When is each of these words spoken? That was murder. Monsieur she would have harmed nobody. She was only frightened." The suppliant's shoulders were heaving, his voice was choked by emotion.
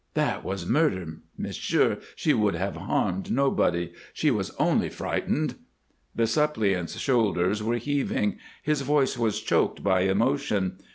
That 0.15 0.43
was 0.43 0.65
murder. 0.65 1.17
Monsieur 1.37 1.99
she 2.15 2.33
would 2.33 2.55
have 2.55 2.75
harmed 2.75 3.31
nobody. 3.31 3.93
She 4.13 4.31
was 4.31 4.49
only 4.57 4.89
frightened." 4.89 5.53
The 6.15 6.25
suppliant's 6.25 6.97
shoulders 6.97 7.61
were 7.61 7.77
heaving, 7.77 8.39
his 8.63 8.81
voice 8.81 9.15
was 9.15 9.39
choked 9.39 9.83
by 9.83 10.01
emotion. 10.01 10.79